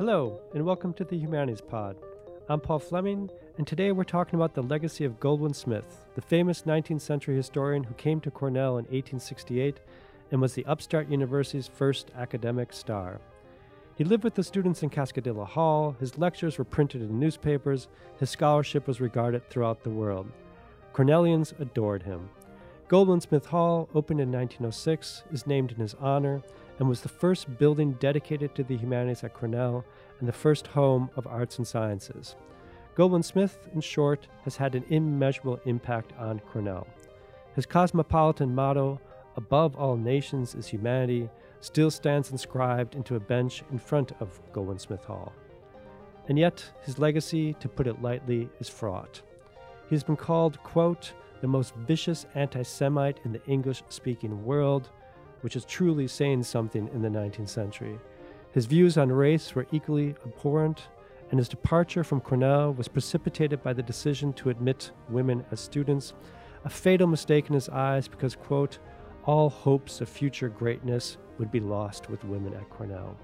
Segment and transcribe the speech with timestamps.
[0.00, 1.94] Hello, and welcome to the Humanities Pod.
[2.48, 6.62] I'm Paul Fleming, and today we're talking about the legacy of Goldwin Smith, the famous
[6.62, 9.78] 19th century historian who came to Cornell in 1868
[10.30, 13.20] and was the upstart university's first academic star.
[13.94, 18.30] He lived with the students in Cascadilla Hall, his lectures were printed in newspapers, his
[18.30, 20.32] scholarship was regarded throughout the world.
[20.94, 22.30] Cornellians adored him.
[22.88, 26.42] Goldwin Smith Hall, opened in 1906, is named in his honor
[26.80, 29.84] and was the first building dedicated to the humanities at Cornell
[30.18, 32.34] and the first home of arts and sciences.
[32.96, 36.86] Goldwin Smith, in short, has had an immeasurable impact on Cornell.
[37.54, 38.98] His cosmopolitan motto,
[39.36, 41.28] above all nations is humanity,
[41.60, 45.32] still stands inscribed into a bench in front of Goldwin Smith Hall.
[46.28, 49.20] And yet, his legacy, to put it lightly, is fraught.
[49.88, 51.12] He has been called, quote,
[51.42, 54.90] the most vicious anti Semite in the English speaking world,
[55.40, 57.98] which is truly saying something in the 19th century.
[58.52, 60.88] His views on race were equally abhorrent,
[61.30, 66.12] and his departure from Cornell was precipitated by the decision to admit women as students,
[66.64, 68.78] a fatal mistake in his eyes because, quote,
[69.24, 73.16] all hopes of future greatness would be lost with women at Cornell.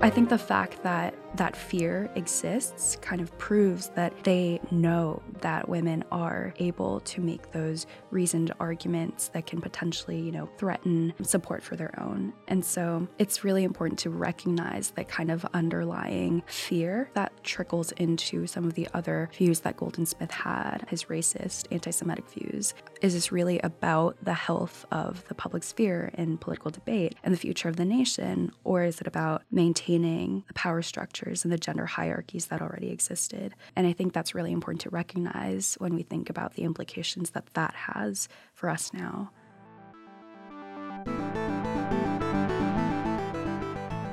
[0.00, 5.68] I think the fact that that fear exists kind of proves that they know that
[5.68, 11.62] women are able to make those reasoned arguments that can potentially, you know, threaten support
[11.62, 12.32] for their own.
[12.48, 18.46] And so it's really important to recognize that kind of underlying fear that trickles into
[18.46, 22.74] some of the other views that Goldwin Smith had, his racist, anti Semitic views.
[23.00, 27.38] Is this really about the health of the public sphere in political debate and the
[27.38, 28.52] future of the nation?
[28.64, 31.17] Or is it about maintaining the power structure?
[31.26, 33.54] And the gender hierarchies that already existed.
[33.76, 37.46] And I think that's really important to recognize when we think about the implications that
[37.54, 39.30] that has for us now.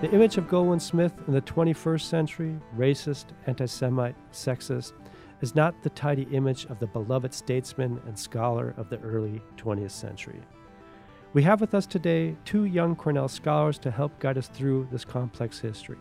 [0.02, 4.94] The image of Goldwin Smith in the 21st century, racist, anti Semite, sexist,
[5.42, 9.92] is not the tidy image of the beloved statesman and scholar of the early 20th
[9.92, 10.42] century.
[11.33, 15.04] We have with us today two young Cornell scholars to help guide us through this
[15.04, 15.98] complex history.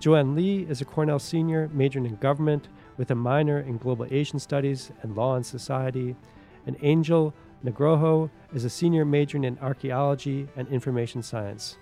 [0.00, 4.38] Joanne Lee is a Cornell senior majoring in government with a minor in global Asian
[4.38, 6.16] studies and law and society.
[6.66, 11.76] And Angel Nugroho is a senior majoring in archaeology and information science.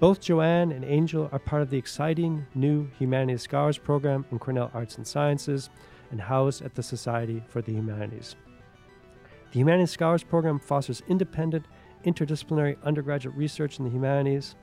[0.00, 4.70] Both Joanne and Angel are part of the exciting new Humanities Scholars Program in Cornell
[4.72, 5.68] Arts and Sciences
[6.10, 8.34] and housed at the Society for the Humanities.
[9.52, 11.66] The Humanities Scholars Program fosters independent,
[12.06, 14.54] interdisciplinary undergraduate research in the humanities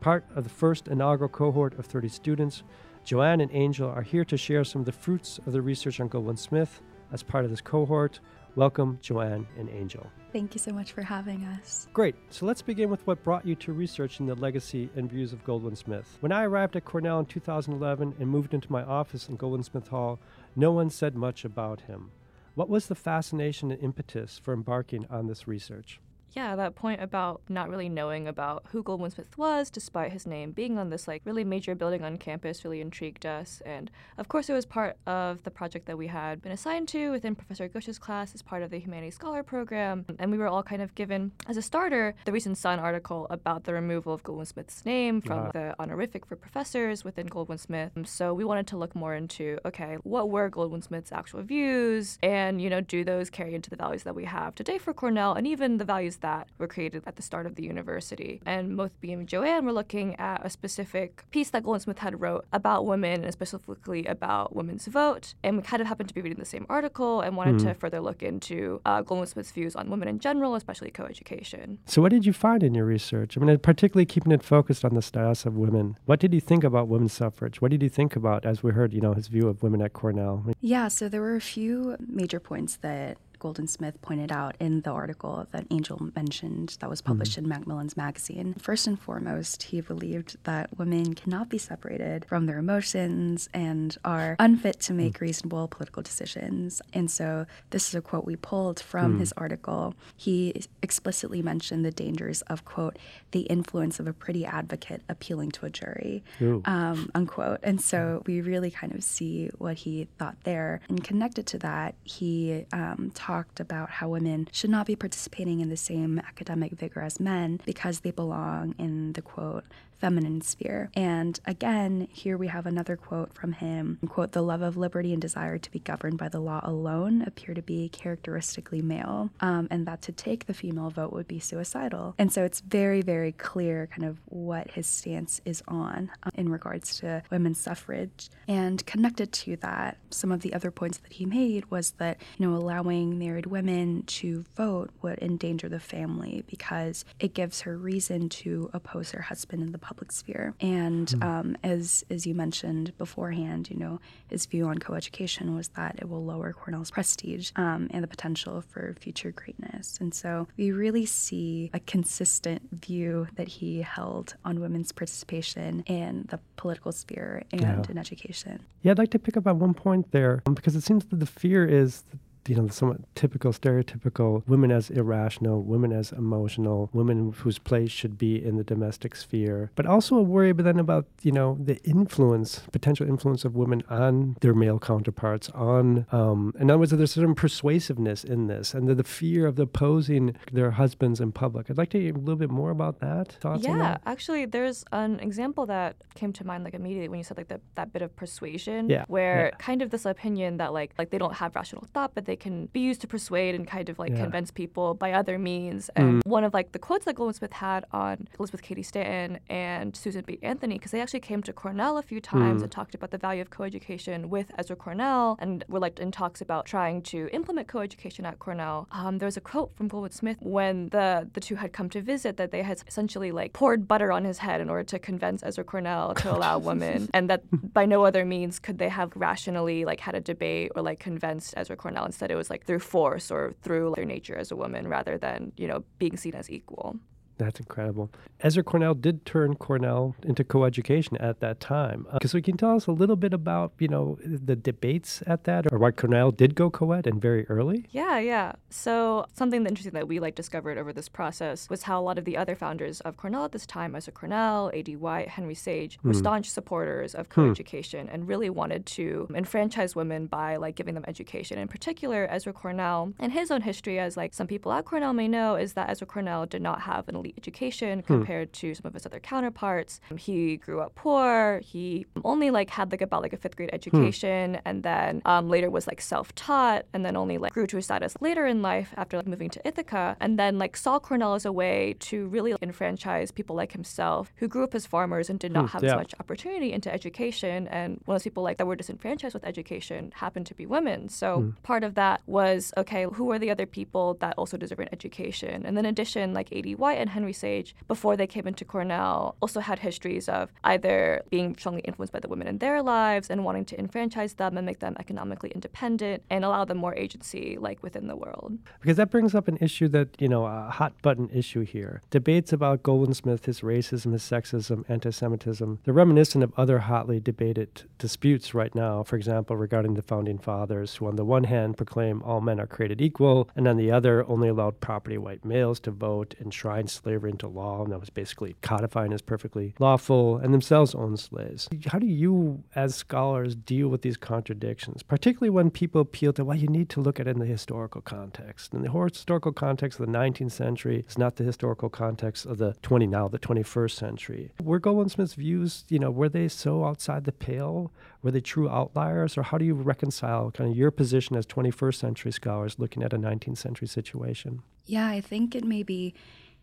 [0.00, 2.62] Part of the first inaugural cohort of 30 students,
[3.04, 6.08] Joanne and Angel are here to share some of the fruits of the research on
[6.08, 6.80] Goldwin Smith
[7.12, 8.20] as part of this cohort.
[8.54, 10.06] Welcome, Joanne and Angel.
[10.32, 11.88] Thank you so much for having us.
[11.92, 12.14] Great.
[12.30, 15.76] So let's begin with what brought you to researching the legacy and views of Goldwin
[15.76, 16.16] Smith.
[16.20, 19.88] When I arrived at Cornell in 2011 and moved into my office in Goldwin Smith
[19.88, 20.20] Hall,
[20.54, 22.12] no one said much about him.
[22.54, 26.00] What was the fascination and impetus for embarking on this research?
[26.32, 30.52] Yeah, that point about not really knowing about who Goldwin Smith was, despite his name
[30.52, 33.62] being on this like really major building on campus, really intrigued us.
[33.64, 37.10] And of course, it was part of the project that we had been assigned to
[37.10, 40.04] within Professor Ghosh's class as part of the Humanities Scholar Program.
[40.18, 43.64] And we were all kind of given, as a starter, the recent Sun article about
[43.64, 47.92] the removal of Goldwin Smith's name from the honorific for professors within Goldwin Smith.
[47.96, 52.18] Um, so we wanted to look more into, okay, what were Goldwin Smith's actual views,
[52.22, 55.34] and you know, do those carry into the values that we have today for Cornell,
[55.34, 58.40] and even the values that were created at the start of the university.
[58.46, 62.46] And both me and Joanne were looking at a specific piece that Goldsmith had wrote
[62.52, 65.34] about women and specifically about women's vote.
[65.42, 67.68] And we kind of happened to be reading the same article and wanted mm-hmm.
[67.68, 71.78] to further look into uh, Goldwin Smith's views on women in general, especially coeducation.
[71.86, 73.36] So, what did you find in your research?
[73.36, 75.96] I mean, particularly keeping it focused on the status of women.
[76.06, 77.60] What did you think about women's suffrage?
[77.60, 79.92] What did you think about, as we heard, you know, his view of women at
[79.92, 80.44] Cornell?
[80.60, 84.90] Yeah, so there were a few major points that Goldwin Smith pointed out in the
[84.90, 87.44] article that Angel mentioned that was published mm-hmm.
[87.44, 88.54] in Macmillan's magazine.
[88.58, 94.36] First and foremost, he believed that women cannot be separated from their emotions and are
[94.38, 95.24] unfit to make mm-hmm.
[95.24, 96.82] reasonable political decisions.
[96.92, 99.20] And so, this is a quote we pulled from mm-hmm.
[99.20, 99.94] his article.
[100.16, 102.98] He explicitly mentioned the dangers of, quote,
[103.30, 106.24] the influence of a pretty advocate appealing to a jury,
[106.64, 107.60] um, unquote.
[107.62, 110.80] And so, we really kind of see what he thought there.
[110.88, 115.60] And connected to that, he um, talked talked about how women should not be participating
[115.60, 119.64] in the same academic vigor as men because they belong in the quote
[120.00, 120.90] feminine sphere.
[120.94, 125.22] And again, here we have another quote from him quote, the love of liberty and
[125.22, 129.86] desire to be governed by the law alone appear to be characteristically male, um, and
[129.86, 132.14] that to take the female vote would be suicidal.
[132.18, 136.48] And so it's very, very clear kind of what his stance is on uh, in
[136.48, 138.28] regards to women's suffrage.
[138.48, 142.46] And connected to that, some of the other points that he made was that, you
[142.46, 148.28] know, allowing married women to vote would endanger the family because it gives her reason
[148.28, 150.54] to oppose her husband in the public sphere.
[150.60, 151.24] And mm.
[151.24, 156.08] um, as as you mentioned beforehand, you know, his view on coeducation was that it
[156.10, 159.96] will lower Cornell's prestige um, and the potential for future greatness.
[159.98, 166.26] And so we really see a consistent view that he held on women's participation in
[166.28, 167.82] the political sphere and yeah.
[167.88, 168.60] in education.
[168.82, 171.18] Yeah, I'd like to pick up on one point there um, because it seems that
[171.18, 172.04] the fear is
[172.46, 178.18] you know, somewhat typical, stereotypical women as irrational, women as emotional, women whose place should
[178.18, 181.76] be in the domestic sphere, but also a worry but then about, you know, the
[181.84, 187.12] influence, potential influence of women on their male counterparts, on, um, in other words, there's
[187.12, 191.70] certain persuasiveness in this and the, the fear of opposing their husbands in public.
[191.70, 193.32] I'd like to hear a little bit more about that.
[193.32, 194.02] Thoughts yeah, that?
[194.06, 197.60] actually, there's an example that came to mind like immediately when you said like the,
[197.74, 199.04] that bit of persuasion, yeah.
[199.08, 199.56] where yeah.
[199.58, 202.66] kind of this opinion that like like they don't have rational thought, but they can
[202.66, 204.20] be used to persuade and kind of like yeah.
[204.20, 205.88] convince people by other means.
[205.96, 206.26] And mm.
[206.26, 210.24] one of like the quotes that Goldwin Smith had on Elizabeth Cady Stanton and Susan
[210.26, 210.38] B.
[210.42, 212.64] Anthony, because they actually came to Cornell a few times mm.
[212.64, 216.42] and talked about the value of coeducation with Ezra Cornell and were like in talks
[216.42, 218.86] about trying to implement coeducation at Cornell.
[218.92, 222.02] Um, there was a quote from Goldwin Smith when the the two had come to
[222.02, 225.42] visit that they had essentially like poured butter on his head in order to convince
[225.42, 227.42] Ezra Cornell to allow women, and that
[227.72, 231.54] by no other means could they have rationally like had a debate or like convinced
[231.56, 232.04] Ezra Cornell.
[232.18, 235.52] Instead, it was like through force or through their nature as a woman rather than,
[235.56, 236.96] you know, being seen as equal.
[237.38, 238.10] That's incredible.
[238.40, 242.06] Ezra Cornell did turn Cornell into coeducation at that time.
[242.10, 245.72] Uh, so, can tell us a little bit about, you know, the debates at that,
[245.72, 247.86] or why Cornell did go co-ed and very early?
[247.90, 248.52] Yeah, yeah.
[248.70, 252.24] So, something interesting that we like discovered over this process was how a lot of
[252.24, 254.96] the other founders of Cornell at this time, Ezra Cornell, A.D.
[254.96, 256.16] White, Henry Sage, were mm.
[256.16, 257.40] staunch supporters of hmm.
[257.40, 258.14] coeducation hmm.
[258.14, 261.58] and really wanted to enfranchise women by like giving them education.
[261.58, 265.28] In particular, Ezra Cornell and his own history, as like some people at Cornell may
[265.28, 268.06] know, is that Ezra Cornell did not have an elite education hmm.
[268.06, 270.00] compared to some of his other counterparts.
[270.16, 271.60] He grew up poor.
[271.64, 273.74] He only like had like about like a fifth grade hmm.
[273.74, 277.82] education, and then um, later was like self-taught, and then only like grew to a
[277.82, 281.44] status later in life after like moving to Ithaca, and then like saw Cornell as
[281.44, 285.38] a way to really like, enfranchise people like himself who grew up as farmers and
[285.38, 285.90] did not hmm, have yeah.
[285.90, 287.68] as much opportunity into education.
[287.68, 291.08] And one of those people like that were disenfranchised with education happened to be women.
[291.08, 291.50] So hmm.
[291.62, 295.64] part of that was okay, who are the other people that also deserve an education?
[295.66, 296.74] And then in addition, like A.D.
[296.74, 301.56] White and Henry Sage, before they came into Cornell, also had histories of either being
[301.56, 304.78] strongly influenced by the women in their lives and wanting to enfranchise them and make
[304.78, 308.56] them economically independent and allow them more agency, like within the world.
[308.80, 312.02] Because that brings up an issue that, you know, a hot button issue here.
[312.10, 317.18] Debates about Goldwin Smith, his racism, his sexism, anti Semitism, they're reminiscent of other hotly
[317.18, 321.76] debated disputes right now, for example, regarding the founding fathers, who on the one hand
[321.76, 325.80] proclaim all men are created equal, and on the other only allowed property white males
[325.80, 330.52] to vote, enshrine slavery into law, and that was basically codifying as perfectly lawful, and
[330.52, 331.68] themselves own slaves.
[331.86, 336.56] How do you, as scholars, deal with these contradictions, particularly when people appeal to, well,
[336.56, 338.72] you need to look at it in the historical context.
[338.72, 342.74] And the historical context of the 19th century is not the historical context of the
[342.82, 344.52] 20 now, the 21st century.
[344.62, 347.92] Were Goldwin Smith's views, you know, were they so outside the pale?
[348.22, 349.38] Were they true outliers?
[349.38, 353.12] Or how do you reconcile kind of your position as 21st century scholars looking at
[353.12, 354.62] a 19th century situation?
[354.86, 356.14] Yeah, I think it may be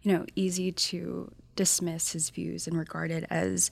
[0.06, 3.72] you know, easy to dismiss his views and regard it as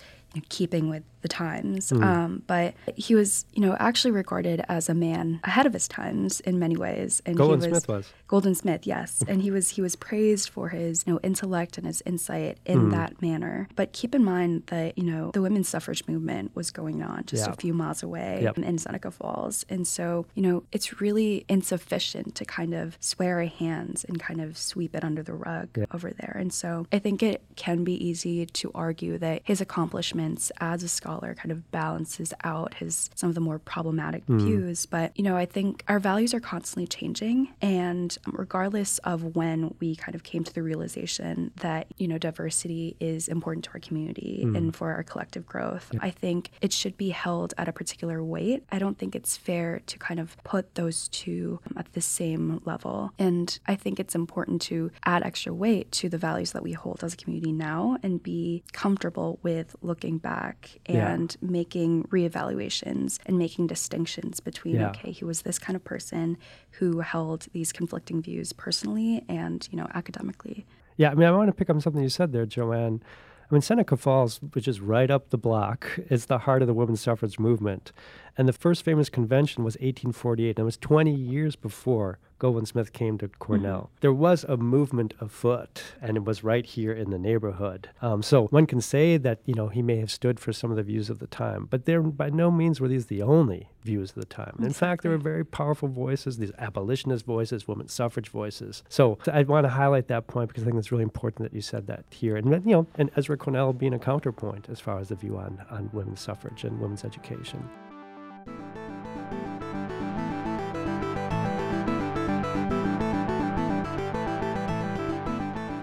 [0.50, 1.90] keeping with the times.
[1.90, 2.04] Mm.
[2.04, 6.40] Um, but he was, you know, actually regarded as a man ahead of his times
[6.42, 7.22] in many ways.
[7.26, 10.50] And Goldwin he was, Smith was Goldwin Smith, yes, and he was he was praised
[10.50, 12.92] for his you know intellect and his insight in mm.
[12.92, 13.68] that manner.
[13.76, 17.48] But keep in mind that you know the women's suffrage movement was going on just
[17.48, 18.58] a few miles away yep.
[18.58, 23.48] in Seneca Falls, and so you know it's really insufficient to kind of swear a
[23.48, 25.94] hands and kind of sweep it under the rug yep.
[25.94, 26.36] over there.
[26.38, 30.84] And so I think it can be easy to argue that his accomplishment arguments as
[30.84, 34.40] a scholar kind of balances out his some of the more problematic Mm.
[34.46, 34.86] views.
[34.86, 37.50] But, you know, I think our values are constantly changing.
[37.62, 42.96] And regardless of when we kind of came to the realization that, you know, diversity
[43.00, 44.58] is important to our community Mm.
[44.58, 48.64] and for our collective growth, I think it should be held at a particular weight.
[48.72, 53.12] I don't think it's fair to kind of put those two at the same level.
[53.20, 57.04] And I think it's important to add extra weight to the values that we hold
[57.04, 61.12] as a community now and be comfortable with looking back Yeah.
[61.14, 64.90] and making reevaluations and making distinctions between Yeah.
[64.90, 66.38] okay, he was this kind of person
[66.72, 70.66] who held these conflicting views personally and, you know, academically.
[70.98, 73.02] Yeah, I mean, I want to pick up on something you said there, Joanne.
[73.50, 76.74] I mean, Seneca Falls, which is right up the block, is the heart of the
[76.74, 77.92] women's suffrage movement.
[78.38, 82.92] And the first famous convention was 1848, and it was 20 years before Goldwin Smith
[82.92, 83.90] came to Cornell.
[84.02, 87.90] There was a movement afoot, and it was right here in the neighborhood.
[88.02, 90.76] Um, so one can say that, you know, he may have stood for some of
[90.76, 94.10] the views of the time, but there by no means were these the only views
[94.10, 94.58] of the time.
[94.62, 98.84] In fact, there were very powerful voices, these abolitionist voices, women's suffrage voices.
[98.90, 101.62] So I want to highlight that point because I think it's really important that you
[101.62, 102.36] said that here.
[102.36, 105.64] And, you know, and Ezra Cornell being a counterpoint as far as the view on,
[105.70, 107.70] on women's suffrage and women's education.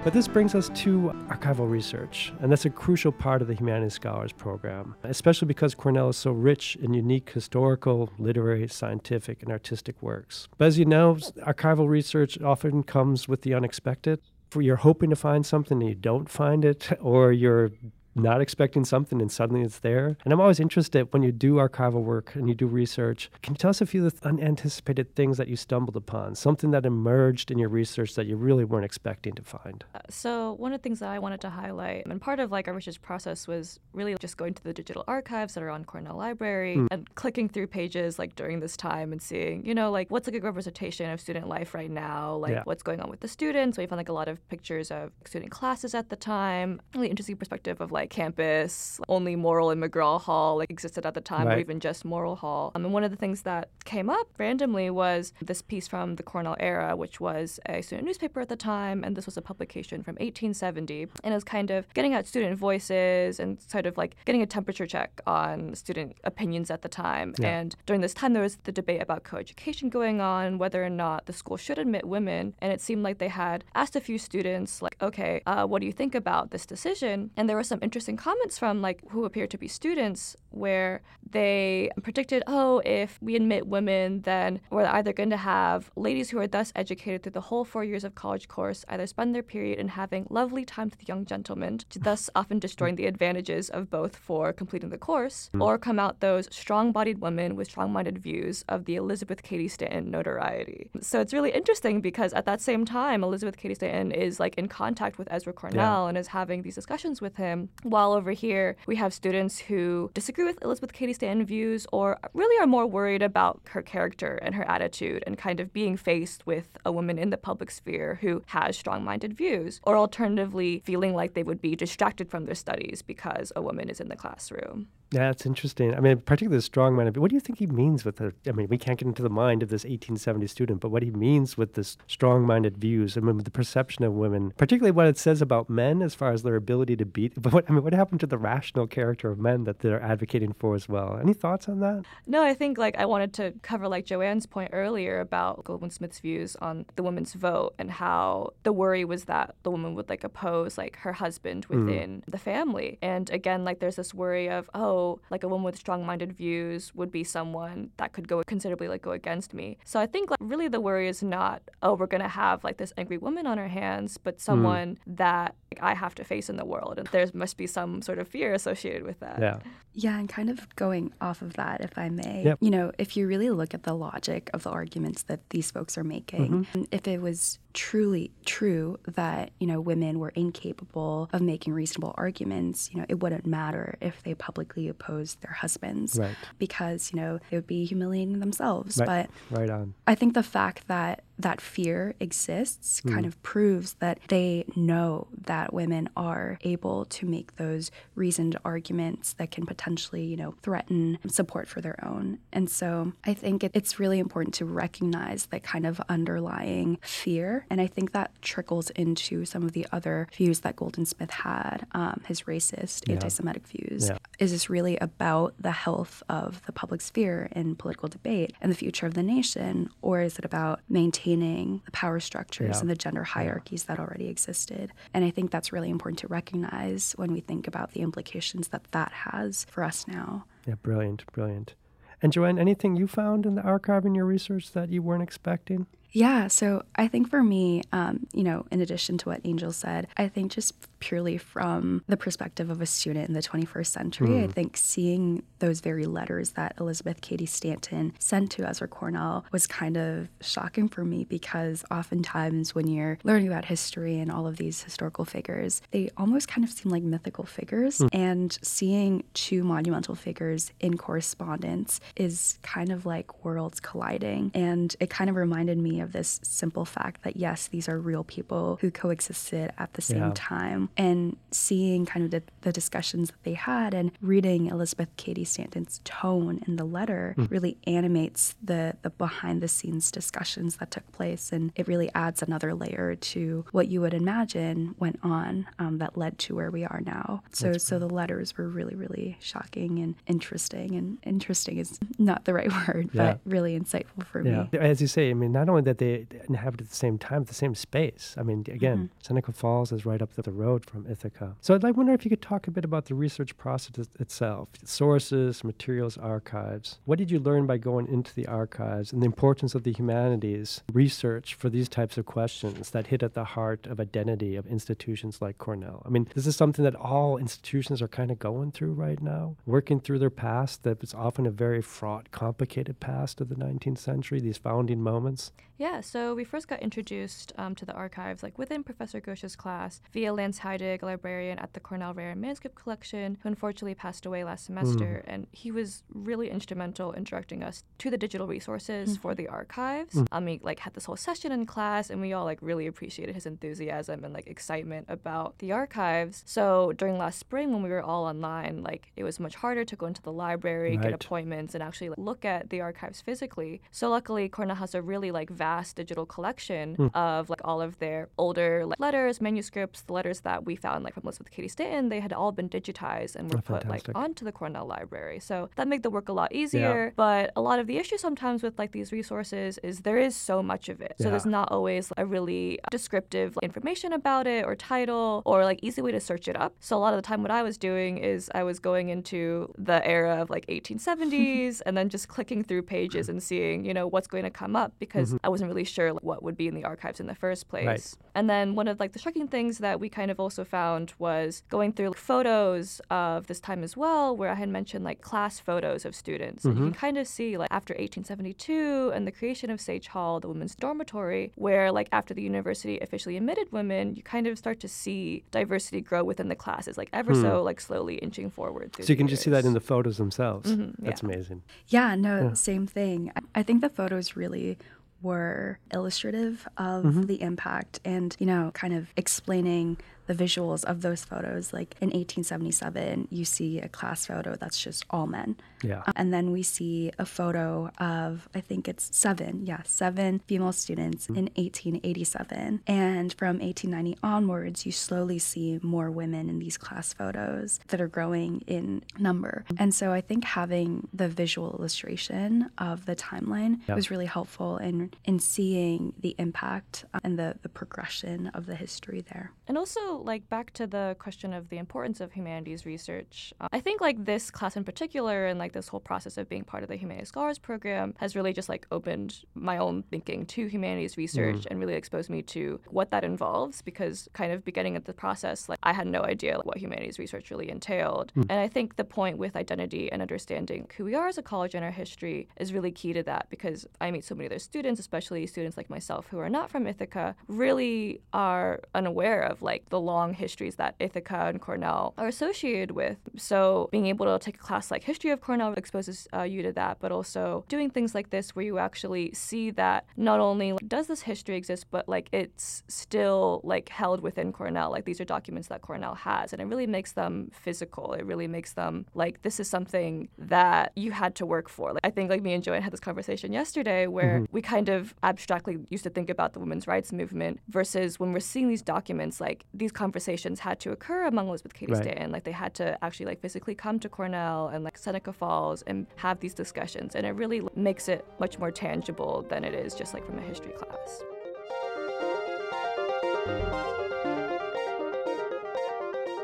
[0.03, 3.93] But this brings us to archival research, and that's a crucial part of the Humanities
[3.93, 10.01] Scholars Program, especially because Cornell is so rich in unique historical, literary, scientific, and artistic
[10.01, 10.49] works.
[10.57, 11.17] But as you know,
[11.47, 14.21] archival research often comes with the unexpected.
[14.57, 17.71] You're hoping to find something and you don't find it, or you're
[18.15, 20.17] not expecting something and suddenly it's there.
[20.25, 23.31] And I'm always interested when you do archival work and you do research.
[23.43, 26.35] Can you tell us a few of the unanticipated things that you stumbled upon?
[26.35, 29.85] Something that emerged in your research that you really weren't expecting to find?
[29.95, 32.67] Uh, So one of the things that I wanted to highlight, and part of like
[32.69, 36.17] our research process was really just going to the digital archives that are on Cornell
[36.17, 36.89] Library Mm.
[36.91, 40.31] and clicking through pages like during this time and seeing, you know, like what's a
[40.31, 42.63] good representation of student life right now, like Yeah.
[42.65, 43.79] what's going on with the students.
[43.79, 47.37] We found like a lot of pictures of student classes at the time, really interesting
[47.37, 51.59] perspective of like campus, only Morrill and McGraw Hall like existed at the time, or
[51.59, 52.73] even just Morrill Hall.
[52.75, 56.23] Um, and one of the things that came up randomly was this piece from the
[56.23, 60.03] Cornell era, which was a student newspaper at the time, and this was a publication
[60.03, 64.17] from 1870, and it was kind of getting at student voices and sort of like
[64.25, 67.35] getting a temperature check on student opinions at the time.
[67.39, 67.61] Yeah.
[67.61, 71.27] And during this time, there was the debate about coeducation going on, whether or not
[71.27, 74.83] the school should admit women, and it seemed like they had asked a few students,
[74.83, 77.31] like, okay, uh, what do you think about this decision?
[77.37, 81.91] And there were some interesting comments from like who appear to be students where they
[82.03, 86.47] predicted, oh, if we admit women, then we're either going to have ladies who are
[86.47, 89.89] thus educated through the whole four years of college course either spend their period in
[89.89, 94.91] having lovely times with young gentlemen, thus often destroying the advantages of both for completing
[94.91, 95.61] the course, mm.
[95.61, 100.91] or come out those strong-bodied women with strong-minded views of the Elizabeth Cady Stanton notoriety.
[101.01, 104.69] So it's really interesting because at that same time, Elizabeth Cady Stanton is like in
[104.69, 108.97] contact with Ezra Cornell and is having these discussions with him, while over here we
[108.97, 113.61] have students who disagree with Elizabeth Cady Stanton views or really are more worried about
[113.71, 117.37] her character and her attitude and kind of being faced with a woman in the
[117.37, 122.47] public sphere who has strong-minded views, or alternatively feeling like they would be distracted from
[122.47, 124.89] their studies because a woman is in the classroom.
[125.13, 125.95] Yeah, it's interesting.
[125.95, 127.17] I mean, particularly the strong minded.
[127.17, 128.33] What do you think he means with the?
[128.47, 131.11] I mean, we can't get into the mind of this 1870 student, but what he
[131.11, 133.17] means with this strong minded views.
[133.17, 136.33] I mean, with the perception of women, particularly what it says about men as far
[136.33, 137.33] as their ability to beat.
[137.37, 140.53] But what, I mean, what happened to the rational character of men that they're advocating
[140.53, 141.19] for as well?
[141.21, 142.05] Any thoughts on that?
[142.27, 146.21] No, I think like I wanted to cover like Joanne's point earlier about Goldwin Smith's
[146.21, 150.23] views on the woman's vote and how the worry was that the woman would like
[150.23, 151.87] oppose like her husband hmm.
[151.87, 152.99] within the family.
[153.03, 155.00] And again, like there's this worry of, oh,
[155.31, 159.13] like a woman with strong-minded views would be someone that could go considerably like go
[159.13, 159.79] against me.
[159.85, 162.93] So I think like really the worry is not, oh, we're gonna have like this
[162.97, 164.41] angry woman on our hands, but mm.
[164.41, 166.99] someone that like, I have to face in the world.
[166.99, 169.39] And there must be some sort of fear associated with that.
[169.41, 169.59] Yeah.
[169.93, 172.59] Yeah, and kind of going off of that, if I may, Yep.
[172.61, 175.99] you know, if you really look at the logic of the arguments that these folks
[175.99, 176.63] are making, mm-hmm.
[176.79, 182.15] and if it was truly true that, you know, women were incapable of making reasonable
[182.17, 186.37] arguments, you know, it wouldn't matter if they publicly opposed their husbands Right.
[186.59, 188.97] because, you know, they would be humiliating themselves.
[188.99, 189.29] Right.
[189.51, 189.95] But Right on.
[190.07, 193.13] I think the fact that that fear exists mm.
[193.13, 199.33] kind of proves that they know that women are able to make those reasoned arguments
[199.35, 202.39] that can potentially, you know, threaten support for their own.
[202.53, 207.67] And so I think it, it's really important to recognize that kind of underlying fear.
[207.71, 211.87] And I think that trickles into some of the other views that Goldwin Smith had,
[211.93, 213.15] um, his racist, yeah.
[213.15, 214.09] anti Semitic views.
[214.09, 214.19] Yeah.
[214.39, 218.77] Is this really about the health of the public sphere in political debate and the
[218.77, 219.91] future of the nation?
[220.03, 222.81] Or is it about maintaining the power structures yeah.
[222.81, 224.93] and the gender hierarchies that already existed?
[225.15, 228.85] And I think that's really important to recognize when we think about the implications that
[228.93, 230.45] that has for us now.
[230.67, 231.75] Yeah, brilliant, brilliant.
[232.23, 235.87] And Joanne, anything you found in the archive in your research that you weren't expecting?
[236.13, 240.09] Yeah, so I think for me, um, you know, in addition to what Angel said,
[240.17, 244.45] I think just purely from the perspective of a student in the 21st century, mm.
[244.45, 249.67] I think seeing those very letters that Elizabeth Cady Stanton sent to Ezra Cornell was
[249.67, 254.57] kind of shocking for me because oftentimes when you're learning about history and all of
[254.57, 257.99] these historical figures, they almost kind of seem like mythical figures.
[257.99, 258.09] Mm.
[258.13, 264.51] And seeing two monumental figures in correspondence is kind of like worlds colliding.
[264.55, 268.25] And it kind of reminded me of this simple fact that yes, these are real
[268.25, 270.33] people who coexisted at the same yeah.
[270.35, 270.89] time.
[270.97, 276.01] And seeing kind of the, the, discussions that they had and reading Elizabeth Cady Stanton's
[276.05, 277.51] tone in the letter mm.
[277.51, 281.53] really animates the, the behind the scenes discussions that took place.
[281.53, 286.17] And it really adds another layer to what you would imagine went on um, that
[286.17, 287.43] led to where we are now.
[287.53, 290.95] So, so the letters were really, really shocking and interesting.
[290.95, 293.35] And interesting is not the right word, yeah.
[293.35, 294.67] but really insightful for yeah.
[294.73, 294.79] me.
[294.79, 297.55] As you say, I mean, not only that they inhabit at the same time, the
[297.55, 298.35] same space.
[298.39, 299.19] I mean, again, mm-hmm.
[299.21, 301.57] Seneca Falls is right up the road from Ithaca.
[301.61, 304.69] So I'd like wonder if you could talk a bit about the research process itself,
[304.85, 306.99] sources, materials, archives.
[307.05, 310.83] What did you learn by going into the archives and the importance of the humanities
[310.93, 315.43] research for these types of questions that hit at the heart of identity of institutions
[315.43, 316.03] like Cornell?
[316.07, 319.57] I mean, this is something that all institutions are kind of going through right now,
[319.67, 323.99] working through their past that was often a very fraught, complicated past of the 19th
[323.99, 325.53] century, these founding moments.
[325.81, 330.03] Yeah, so we first got introduced um, to the archives like within Professor Ghosh's class
[330.13, 334.45] via Lance Heidig, a librarian at the Cornell Rare Manuscript Collection, who unfortunately passed away
[334.45, 335.25] last semester.
[335.27, 335.33] Mm.
[335.33, 339.23] And he was really instrumental in directing us to the digital resources mm.
[339.23, 340.17] for the archives.
[340.17, 340.27] Mm.
[340.33, 343.35] Um, he like had this whole session in class, and we all like really appreciated
[343.35, 346.43] his enthusiasm and like excitement about the archives.
[346.45, 349.97] So during last spring, when we were all online, like it was much harder to
[349.97, 351.05] go into the library, right.
[351.05, 353.81] get appointments, and actually like, look at the archives physically.
[353.91, 357.11] So luckily, Cornell has a really like vast vast digital collection mm.
[357.15, 361.15] of like all of their older like, letters, manuscripts, the letters that we found like
[361.15, 362.09] from Elizabeth Cady Stanton.
[362.09, 365.39] They had all been digitized and were oh, put like onto the Cornell Library.
[365.39, 367.01] So that made the work a lot easier.
[367.07, 367.11] Yeah.
[367.15, 370.57] But a lot of the issue sometimes with like these resources is there is so
[370.61, 371.15] much of it.
[371.19, 371.31] So yeah.
[371.31, 376.03] there's not always a really descriptive like, information about it or title or like easy
[376.03, 376.73] way to search it up.
[376.81, 379.73] So a lot of the time what I was doing is I was going into
[379.79, 384.09] the era of like 1870s and then just clicking through pages and seeing, you know,
[384.09, 385.47] what's going to come up because mm-hmm.
[385.47, 387.87] I wasn't really sure like, what would be in the archives in the first place.
[387.87, 388.15] Right.
[388.35, 391.63] And then one of like the shocking things that we kind of also found was
[391.69, 395.61] going through like, photos of this time as well, where I had mentioned like class
[395.61, 396.65] photos of students.
[396.65, 396.79] Mm-hmm.
[396.79, 400.49] You can kind of see like after 1872 and the creation of Sage Hall, the
[400.49, 404.89] women's dormitory, where like after the university officially admitted women, you kind of start to
[404.89, 407.43] see diversity grow within the classes, like ever hmm.
[407.43, 408.95] so like slowly inching forward.
[408.97, 409.33] So you can years.
[409.33, 410.71] just see that in the photos themselves.
[410.71, 411.29] Mm-hmm, That's yeah.
[411.29, 411.63] amazing.
[411.89, 412.53] Yeah, no, yeah.
[412.55, 413.33] same thing.
[413.55, 414.79] I think the photos really
[415.23, 417.23] were illustrative of mm-hmm.
[417.23, 421.73] the impact and, you know, kind of explaining the visuals of those photos.
[421.73, 425.57] Like in 1877, you see a class photo that's just all men.
[425.83, 426.03] Yeah.
[426.17, 431.25] and then we see a photo of, I think it's seven, yeah, seven female students
[431.25, 431.37] mm-hmm.
[431.37, 432.83] in 1887.
[432.87, 438.09] And from 1890 onwards, you slowly see more women in these class photos that are
[438.09, 439.65] growing in number.
[439.79, 443.95] And so I think having the visual illustration of the timeline yeah.
[443.95, 449.25] was really helpful in, in seeing the impact and the, the progression of the history
[449.33, 449.53] there.
[449.67, 453.81] And also, like back to the question of the importance of humanities research, uh, I
[453.81, 456.89] think like this class in particular and like this whole process of being part of
[456.89, 461.63] the Humanities Scholars Program has really just like opened my own thinking to humanities research
[461.63, 461.67] mm.
[461.71, 465.69] and really exposed me to what that involves because kind of beginning at the process,
[465.69, 468.33] like I had no idea like, what humanities research really entailed.
[468.37, 468.47] Mm.
[468.51, 471.75] And I think the point with identity and understanding who we are as a college
[471.75, 475.01] and our history is really key to that because I meet so many other students,
[475.01, 480.01] especially students like myself who are not from Ithaca, really are unaware of like the
[480.01, 483.19] long histories that Ithaca and Cornell are associated with.
[483.37, 486.73] So being able to take a class like History of Cornell exposes uh, you to
[486.73, 490.89] that, but also doing things like this where you actually see that not only like,
[490.89, 494.91] does this history exist, but like it's still like held within Cornell.
[494.91, 498.13] Like these are documents that Cornell has, and it really makes them physical.
[498.15, 501.93] It really makes them like this is something that you had to work for.
[501.93, 504.53] Like, I think like me and Joanne had this conversation yesterday where mm-hmm.
[504.53, 508.41] we kind of abstractly used to think about the women's rights movement versus when we're
[508.41, 512.03] seeing these documents, like these conversations had to occur among Elizabeth Cady right.
[512.03, 512.31] Stanton.
[512.33, 515.50] Like they had to actually like physically come to Cornell and like Seneca Falls
[515.87, 519.95] and have these discussions, and it really makes it much more tangible than it is
[519.95, 521.23] just like from a history class.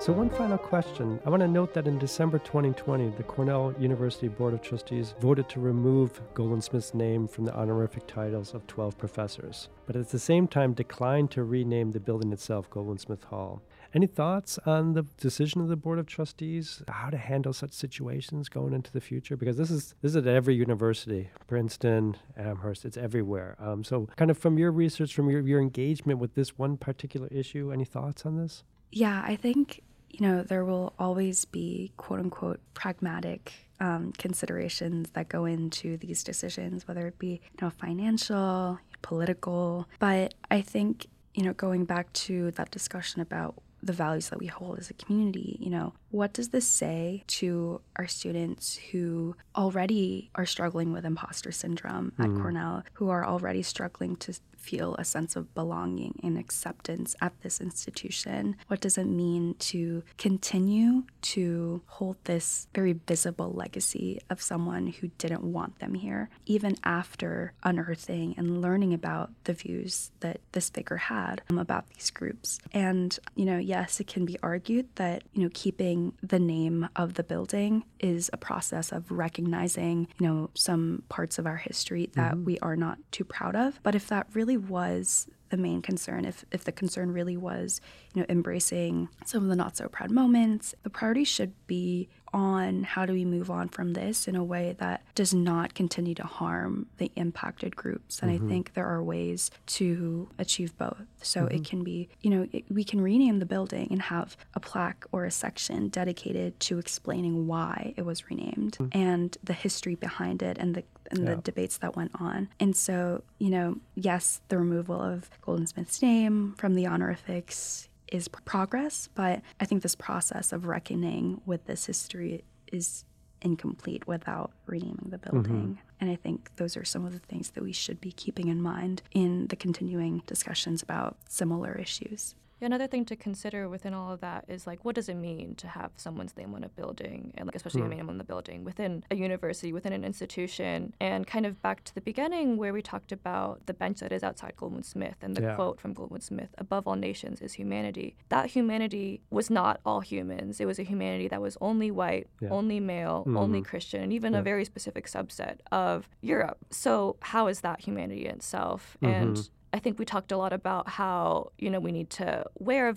[0.07, 1.19] So, one final question.
[1.27, 5.49] I want to note that in December 2020, the Cornell University Board of Trustees voted
[5.49, 10.21] to remove Goldwin Smith's name from the honorific titles of 12 professors, but at the
[10.21, 13.63] same time declined to rename the building itself Goldwin Smith Hall.
[13.95, 18.49] Any thoughts on the decision of the Board of Trustees, how to handle such situations
[18.49, 19.37] going into the future?
[19.37, 23.57] Because this is this is at every university, Princeton, Amherst, it's everywhere.
[23.59, 27.29] Um, so, kind of from your research, from your, your engagement with this one particular
[27.29, 28.65] issue, any thoughts on this?
[28.93, 29.83] Yeah, I think
[30.19, 36.25] you know, there will always be quote unquote pragmatic um, considerations that go into these
[36.25, 39.87] decisions, whether it be, you know, financial, political.
[39.99, 44.47] But I think, you know, going back to that discussion about the values that we
[44.47, 50.31] hold as a community, you know, what does this say to our students who already
[50.35, 52.41] are struggling with imposter syndrome at mm.
[52.41, 54.35] Cornell, who are already struggling to
[54.69, 58.57] feel a sense of belonging and acceptance at this institution?
[58.67, 65.09] What does it mean to continue to hold this very visible legacy of someone who
[65.19, 70.97] didn't want them here, even after unearthing and learning about the views that this figure
[70.97, 72.59] had um, about these groups?
[72.73, 77.15] And, you know, yes, it can be argued that, you know, keeping the name of
[77.15, 82.35] the building is a process of recognizing, you know, some parts of our history that
[82.35, 82.45] mm-hmm.
[82.45, 83.81] we are not too proud of.
[83.83, 87.81] But if that really was the main concern if, if the concern really was
[88.15, 92.83] you know embracing some of the not so proud moments the priority should be on
[92.83, 96.25] how do we move on from this in a way that does not continue to
[96.25, 98.21] harm the impacted groups.
[98.21, 98.47] And mm-hmm.
[98.47, 101.07] I think there are ways to achieve both.
[101.23, 101.57] So mm-hmm.
[101.57, 105.05] it can be, you know, it, we can rename the building and have a plaque
[105.13, 108.99] or a section dedicated to explaining why it was renamed mm-hmm.
[108.99, 111.35] and the history behind it and the and yeah.
[111.35, 112.49] the debates that went on.
[112.59, 118.29] And so, you know, yes, the removal of Goldwin Smith's name from the honorifics is
[118.29, 123.05] progress, but I think this process of reckoning with this history is
[123.43, 125.53] incomplete without renaming the building.
[125.53, 125.73] Mm-hmm.
[126.01, 128.61] And I think those are some of the things that we should be keeping in
[128.61, 132.35] mind in the continuing discussions about similar issues.
[132.61, 135.55] Yeah, another thing to consider within all of that is like, what does it mean
[135.57, 137.93] to have someone's name on a building, and like especially hmm.
[137.93, 141.85] a name on the building within a university, within an institution, and kind of back
[141.85, 145.37] to the beginning where we talked about the bench that is outside Goldwin Smith and
[145.37, 145.55] the yeah.
[145.55, 150.59] quote from Goldwin Smith: "Above all nations is humanity." That humanity was not all humans;
[150.59, 152.49] it was a humanity that was only white, yeah.
[152.49, 153.37] only male, mm-hmm.
[153.37, 154.39] only Christian, and even yeah.
[154.39, 156.59] a very specific subset of Europe.
[156.71, 158.97] So how is that humanity itself?
[159.03, 159.15] Mm-hmm.
[159.15, 162.87] And I think we talked a lot about how, you know, we need to wear
[162.87, 162.95] our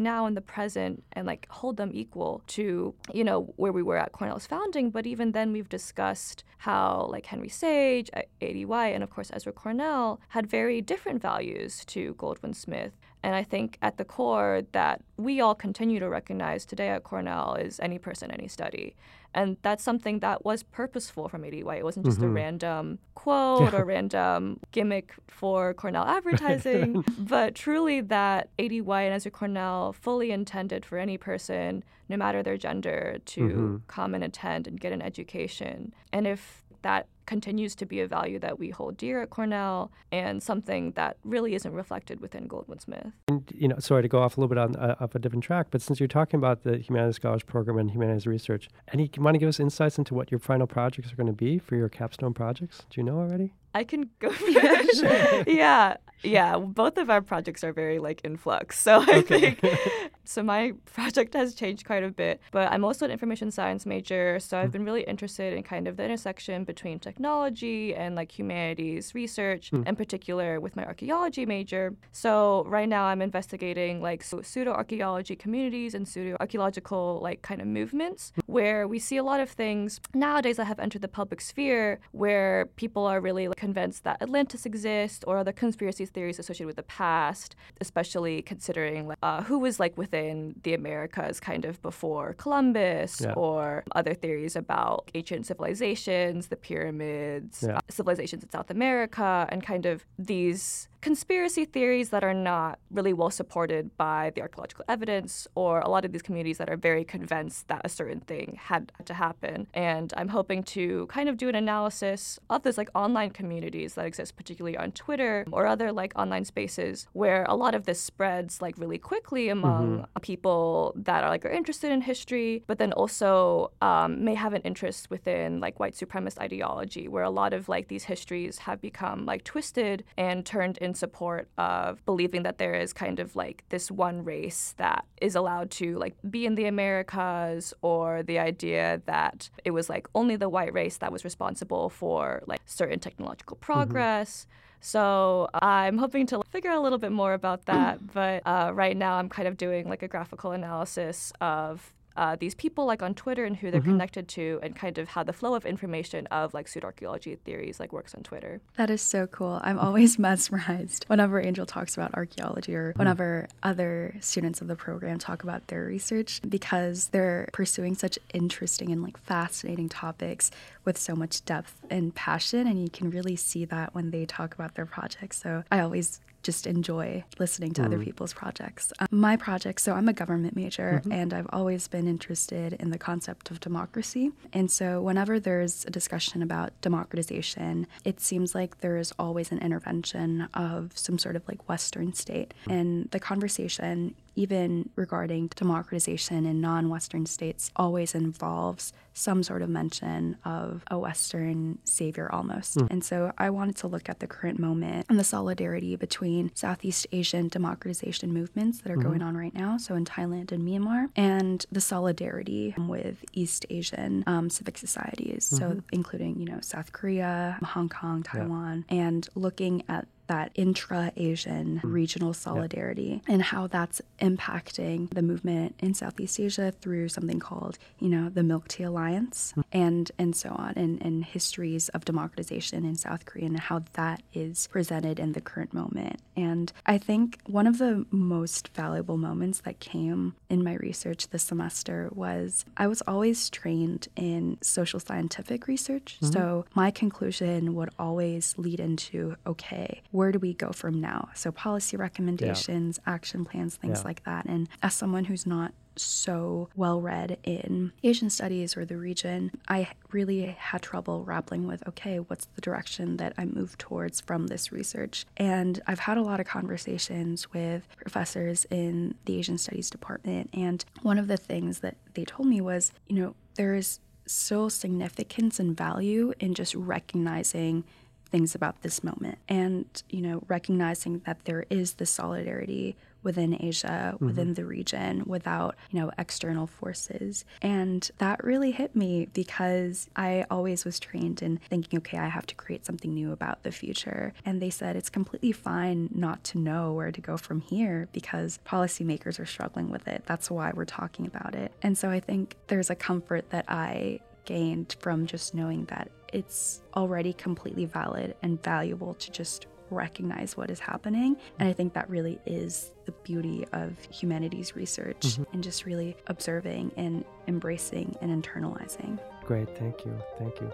[0.00, 3.96] now in the present and like hold them equal to, you know, where we were
[3.96, 4.90] at Cornell's founding.
[4.90, 8.10] But even then, we've discussed how like Henry Sage,
[8.40, 8.64] A.D.
[8.64, 12.92] White, and of course Ezra Cornell had very different values to Goldwin Smith.
[13.26, 17.56] And I think at the core that we all continue to recognize today at Cornell
[17.56, 18.94] is any person, any study.
[19.34, 21.64] And that's something that was purposeful from A.D.
[21.64, 21.80] White.
[21.80, 22.28] It wasn't just mm-hmm.
[22.28, 28.82] a random quote or random gimmick for Cornell advertising, but truly that A.D.
[28.82, 33.76] White and Ezra Cornell fully intended for any person, no matter their gender, to mm-hmm.
[33.88, 35.92] come and attend and get an education.
[36.12, 40.40] And if that continues to be a value that we hold dear at Cornell and
[40.40, 43.08] something that really isn't reflected within Goldwin Smith.
[43.26, 45.42] And, you know, sorry to go off a little bit on uh, off a different
[45.42, 49.20] track, but since you're talking about the Humanities Scholars Program and humanities research, any you
[49.20, 51.74] want to give us insights into what your final projects are going to be for
[51.74, 52.84] your capstone projects?
[52.88, 53.52] Do you know already?
[53.74, 55.02] I can go first.
[55.48, 56.56] yeah, yeah.
[56.56, 58.78] Both of our projects are very like in flux.
[58.78, 59.50] So I okay.
[59.56, 60.42] think so.
[60.42, 64.58] My project has changed quite a bit, but I'm also an information science major, so
[64.58, 64.72] I've hmm.
[64.72, 69.86] been really interested in kind of the intersection between technology and like humanities research, mm.
[69.86, 71.94] in particular with my archaeology major.
[72.12, 77.66] So right now I'm investigating like pseudo archaeology communities and pseudo archaeological like kind of
[77.66, 78.40] movements hmm.
[78.52, 82.66] where we see a lot of things nowadays that have entered the public sphere where
[82.76, 86.82] people are really like, convinced that Atlantis exists or other conspiracy theories associated with the
[86.82, 90.15] past, especially considering like, uh, who was like within
[90.64, 93.32] the Americas kind of before Columbus, Yeah.
[93.44, 97.76] or other theories about ancient civilizations, the pyramids, Yeah.
[97.78, 103.12] uh, civilizations in South America, and kind of these conspiracy theories that are not really
[103.12, 107.04] well supported by the archaeological evidence, or a lot of these communities that are very
[107.04, 109.68] convinced that a certain thing had to happen.
[109.72, 114.04] And I'm hoping to kind of do an analysis of those like online communities that
[114.04, 118.60] exist, particularly on Twitter or other like online spaces, where a lot of this spreads
[118.60, 123.70] like really quickly among people that are like are interested in history, but then also
[123.80, 127.86] um, may have an interest within like white supremacist ideology, where a lot of like
[127.86, 132.92] these histories have become like twisted and turned in support of believing that there is
[132.92, 137.74] kind of like this one race that is allowed to like be in the Americas,
[137.82, 142.42] or the idea that it was like only the white race that was responsible for
[142.46, 144.46] like certain technological progress.
[144.80, 147.98] So I'm hoping to figure out a little bit more about that.
[148.14, 152.54] But uh, right now, I'm kind of doing like a graphical analysis of uh, these
[152.54, 155.54] people like on Twitter and who they're connected to, and kind of how the flow
[155.54, 158.60] of information of like pseudo-archaeology theories like works on Twitter.
[158.76, 159.60] That is so cool.
[159.62, 165.18] I'm always mesmerized whenever Angel talks about archaeology or whenever other students of the program
[165.18, 170.50] talk about their research because they're pursuing such interesting and like fascinating topics
[170.84, 174.54] with so much depth and passion and you can really see that when they talk
[174.54, 175.40] about their projects.
[175.42, 178.04] So I always just enjoy listening to other mm.
[178.04, 178.92] people's projects.
[179.00, 181.10] Um, my project, so I'm a government major mm-hmm.
[181.10, 184.30] and I've always been interested in the concept of democracy.
[184.52, 189.58] And so whenever there's a discussion about democratization, it seems like there is always an
[189.58, 192.54] intervention of some sort of like Western state.
[192.66, 192.72] Mm.
[192.78, 199.68] And the conversation even regarding democratization in non Western states, always involves some sort of
[199.70, 202.74] mention of a Western savior almost.
[202.74, 202.86] Hmm.
[202.90, 207.06] And so I wanted to look at the current moment and the solidarity between Southeast
[207.12, 209.08] Asian democratization movements that are mm-hmm.
[209.08, 213.64] going on right now, so in Thailand and Myanmar, and the solidarity um, with East
[213.70, 215.78] Asian um, civic societies, so mm-hmm.
[215.92, 221.92] including, you know, South Korea, Hong Kong, Taiwan, and looking at that intra Asian mm-hmm.
[221.92, 228.08] regional solidarity and how that's impacting the movement in Southeast Asia through something called, you
[228.08, 229.60] know, the Milk Tea Alliance mm-hmm.
[229.72, 234.22] and and so on and, and histories of democratization in South Korea and how that
[234.32, 236.20] is presented in the current moment.
[236.36, 241.42] And I think one of the most valuable moments that came in my research this
[241.42, 246.18] semester was I was always trained in social scientific research.
[246.20, 246.32] Mm-hmm.
[246.32, 251.28] So my conclusion would always lead into okay, where do we go from now?
[251.34, 254.04] So policy recommendations, action plans, things Yeah.
[254.04, 254.46] like that.
[254.46, 259.88] And as someone who's not so well read in Asian studies or the region, I
[260.12, 264.72] really had trouble grappling with okay, what's the direction that I move towards from this
[264.72, 265.26] research?
[265.36, 270.50] And I've had a lot of conversations with professors in the Asian studies department.
[270.52, 274.68] And one of the things that they told me was, you know, there is still
[274.70, 277.84] significance and value in just recognizing
[278.26, 284.12] things about this moment and you know recognizing that there is this solidarity within Asia
[284.14, 284.24] mm-hmm.
[284.24, 287.44] within the region without you know external forces.
[287.60, 292.46] And that really hit me because I always was trained in thinking okay I have
[292.46, 294.32] to create something new about the future.
[294.44, 298.60] And they said it's completely fine not to know where to go from here because
[298.64, 300.22] policymakers are struggling with it.
[300.26, 301.72] That's why we're talking about it.
[301.82, 306.82] And so I think there's a comfort that I gained from just knowing that it's
[306.94, 311.36] already completely valid and valuable to just recognize what is happening.
[311.58, 315.44] And I think that really is the beauty of humanities research mm-hmm.
[315.52, 319.18] and just really observing and embracing and internalizing.
[319.44, 320.72] Great, thank you, thank you.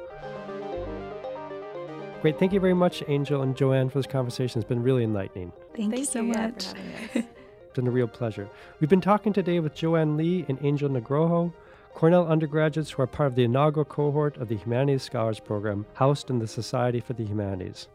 [2.23, 4.61] Great, thank you very much, Angel and Joanne, for this conversation.
[4.61, 5.53] It's been really enlightening.
[5.75, 6.67] Thank, you so yeah, much.
[6.67, 7.29] for having us.
[7.73, 8.51] It's been a real pleasure.
[8.81, 11.55] We've been talking today with Joanne Lee and Angel Nugroho,
[11.95, 16.31] Cornell undergraduates who are part of the inaugural cohort of the Humanities Scholars Program housed
[16.31, 17.89] in the Society for the Humanities.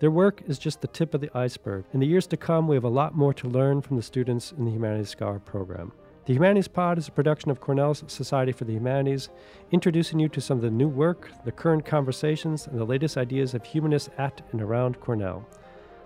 [0.00, 1.84] Their work is just the tip of the iceberg.
[1.92, 4.52] In the years to come, we have a lot more to learn from the students
[4.52, 5.92] in the Humanities Scholar Program.
[6.24, 9.28] The Humanities Pod is a production of Cornell's Society for the Humanities,
[9.70, 13.54] introducing you to some of the new work, the current conversations, and the latest ideas
[13.54, 15.46] of humanists at and around Cornell.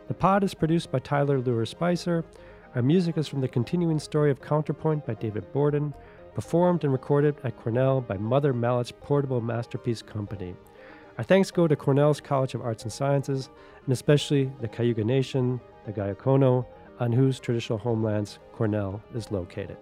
[0.09, 2.25] The pod is produced by Tyler Lure Spicer.
[2.75, 5.95] Our music is from the continuing story of Counterpoint by David Borden,
[6.37, 10.55] performed and recorded at Cornell by Mother Mallard's Portable Masterpiece Company.
[11.17, 13.49] Our thanks go to Cornell's College of Arts and Sciences,
[13.87, 16.67] and especially the Cayuga Nation, the Gayogo̱hó:nǫ',
[17.01, 19.79] on whose traditional homelands Cornell is located.